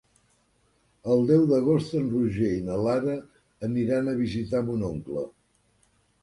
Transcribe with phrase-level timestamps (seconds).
[1.15, 3.19] El deu d'agost en Roger i na Lara
[3.69, 5.29] aniran a visitar mon oncle.